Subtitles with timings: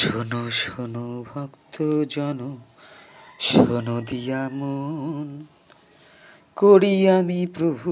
[0.00, 2.56] শোনো শোনো ভক্ত জন
[3.40, 5.44] শোনো দিয়া মন
[6.56, 7.90] করি আমি প্রভু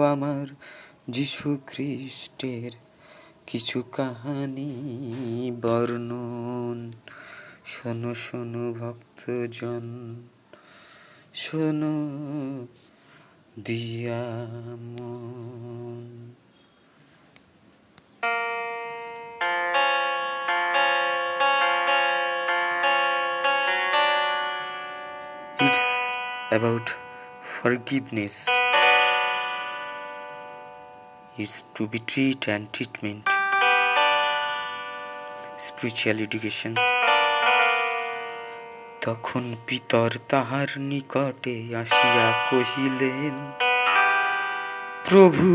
[0.00, 0.46] আমার
[1.10, 2.70] যিশু খ্রিস্টের
[3.46, 4.70] কিছু কাহানি
[5.62, 6.92] বর্ণন।
[7.64, 10.16] শোনো শোনো ভক্তজন,
[11.34, 11.96] শোনো
[13.64, 14.22] দিয়া
[14.80, 16.32] মন।
[26.50, 26.96] About
[27.42, 28.48] forgiveness.
[31.36, 33.28] It's to be treat and treatment.
[35.58, 36.72] Spiritual education.
[39.02, 43.36] তখন পিতর তাহার নিকটে আসিয়া কহিলেন
[45.08, 45.48] প্রভু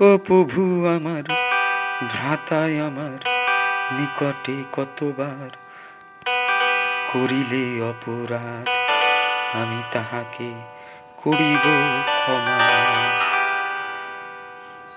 [0.00, 0.60] ও প্রভু
[0.96, 1.24] আমার
[2.12, 3.18] ভ্রাতায় আমার
[3.96, 5.50] নিকটে কতবার
[7.10, 8.73] করিলে অপরাধ
[9.54, 10.48] আমি তাহাকে
[11.16, 11.64] করিব
[12.04, 12.58] ক্ষমা।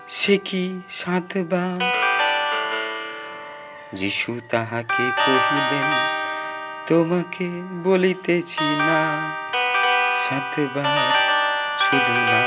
[0.09, 1.81] সে কি সাতবার?
[3.93, 5.89] যিশু তাহাকে কহিলেন,
[6.87, 7.47] তোমাকে
[7.83, 9.01] বলিতেছি না,
[10.23, 11.11] সাতবার
[11.79, 12.41] শুধু না।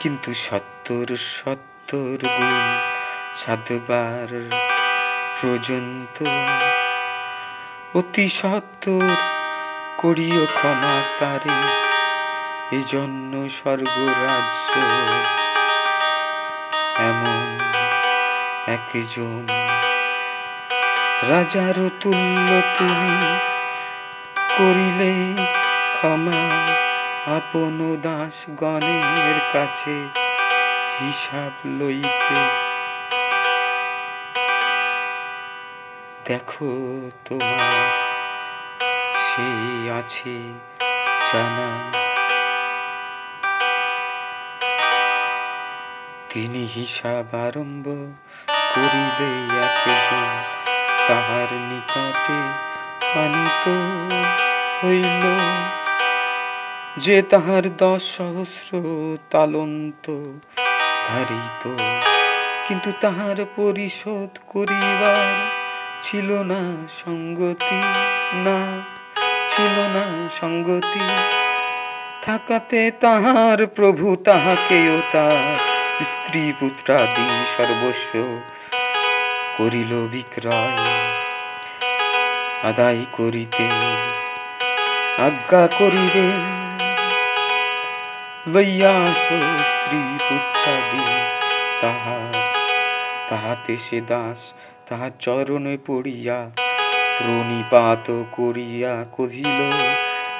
[0.00, 2.56] কিন্তু সত্তর সত্তর গুণ
[3.36, 4.30] সাতবার
[5.42, 6.16] পর্যন্ত
[7.96, 9.31] অতি সত্তর
[10.02, 11.56] করিও ক্ষমা তারে
[12.76, 14.72] এজন্য স্বর্গরাজ্য
[17.10, 17.44] এমন
[18.66, 19.42] একজন।
[21.28, 23.14] রাজার তুল্য তুমি
[24.58, 25.12] করিলে
[25.96, 26.42] ক্ষমা,
[27.36, 29.96] আপন দাস গণের কাছে
[31.00, 32.40] হিসাব লইতে।
[36.24, 36.70] দেখো
[37.24, 38.11] তোমার
[39.32, 40.36] সেই আছে
[41.32, 41.68] জানা
[46.30, 47.86] তিনি হিসাব আরম্ভ
[48.74, 49.32] করিলে
[51.08, 52.40] তাহার নিকটে
[53.22, 53.64] আনিত
[54.80, 55.24] হইল।
[56.98, 58.70] যে তাহার দশ সহস্র
[59.30, 60.06] তালন্ত
[61.08, 61.62] ধারিত,
[62.68, 65.28] কিন্তু তাহার পরিশোধ করিবার
[66.02, 66.62] ছিল না,
[67.04, 67.80] সঙ্গতি
[68.46, 68.58] না।
[69.56, 70.04] ছিল না
[70.40, 71.00] সঙ্গতি।
[72.22, 75.58] থাকাতে তাহার প্রভু তাহাকেও তার
[76.04, 78.12] স্ত্রী পুত্রাদি সর্বস্ব
[79.58, 80.76] করিল বিক্রয়।
[82.68, 83.66] আদায় করিতে
[85.18, 86.26] আজ্ঞা করিবে।
[88.52, 91.04] লইয়া স্ত্রী পুত্রাদি
[91.80, 92.34] তাহার
[93.28, 94.52] তাহাতে সে দাস,
[94.88, 96.61] তাহার চরণে পড়িয়া
[97.18, 99.60] প্রণিপাত করিয়া কহিল,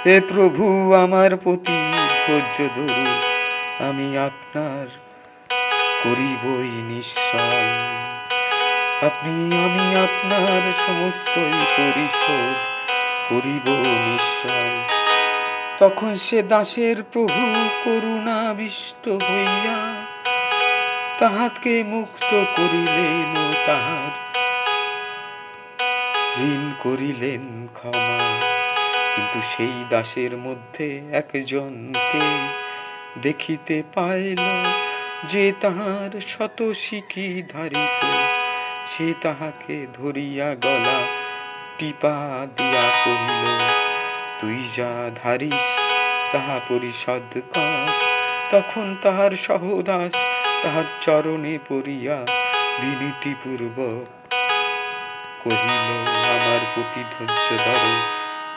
[0.06, 1.93] হে প্রভু, আমার প্রতি
[2.27, 3.05] ধৈর্য ধরু।
[3.84, 4.87] আমি আপনার
[6.05, 7.69] করিবই নিশ্চয়।
[9.06, 9.34] আপনি,
[9.65, 12.56] আমি আপনার সমস্তই পরিশোধ
[13.28, 13.66] করিব
[14.09, 15.03] নিশ্চয়
[15.78, 17.43] তখন সে দাসের প্রভু
[17.84, 19.78] করুণাবিষ্ট হইয়া
[21.19, 24.31] তাহাকে মুক্ত করিলেন তাহার
[26.41, 28.41] ঋণ করিলেন ক্ষমা।
[29.16, 32.20] কিন্তু সেই দাসের মধ্যে একজনকে
[33.22, 34.41] দেখিতে পাইল
[35.28, 38.04] যে তাহার শত শিখি ধারিত,
[38.92, 41.00] সে তাহাকে ধরিয়া গলা
[41.78, 43.59] টিপা দিয়া কহিল,
[44.41, 45.78] তুই যা ধারিস,
[46.32, 47.88] তাহা পরিশোধ কর।
[48.50, 50.15] তখন তাহার সহদাস
[50.62, 52.26] তাহার চরণে পড়িয়া
[52.81, 54.22] বিনীতিপূর্বক
[55.44, 55.88] কহিল
[56.34, 57.84] আমার প্রতি ধৈর্য ধর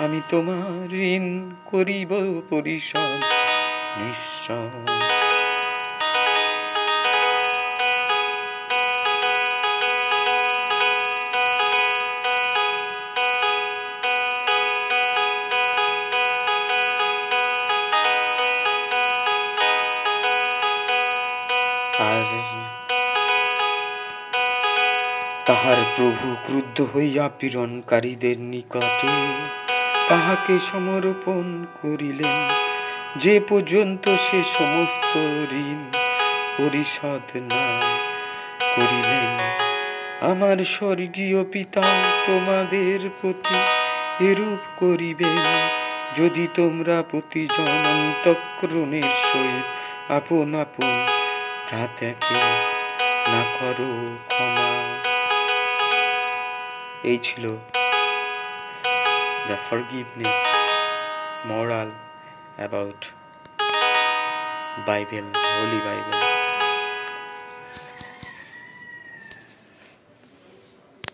[0.04, 1.26] আমি তোমার ঋণ
[1.66, 2.12] করিব
[2.50, 3.22] পরিশোধ
[3.98, 4.70] নিশ্চয়।
[22.08, 22.65] আর
[25.46, 29.08] তাহার প্রভু ক্রুদ্ধ হইয়া পীড়নকারীদের নিকটে
[30.10, 32.50] তাহাকে সমর্পণ করিলেন।
[33.20, 35.18] যে পর্যন্ত সে সমস্ত
[35.54, 35.92] ঋণ
[36.58, 37.66] পরিশোধ না
[38.76, 39.32] করিলেন,
[40.32, 41.82] আমার স্বর্গীয় পিতা
[42.28, 43.56] তোমাদের প্রতি
[44.26, 45.38] এরূপ করিবেন।
[46.18, 49.68] যদি তোমরা প্রতিজন অন্তঃকরণের সহিত
[50.12, 51.06] আপন আপন
[51.68, 52.36] ভ্রাতাকে
[53.32, 54.85] না করো ক্ষমা।
[57.06, 57.44] এই ছিল
[59.48, 60.36] the forgiveness
[61.46, 61.90] moral
[62.58, 63.02] about
[64.88, 65.26] Bible
[65.56, 66.20] holy Bible